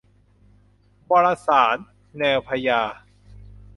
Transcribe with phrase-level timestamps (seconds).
[1.09, 1.87] วรศาสส์
[2.19, 2.81] แนวพญา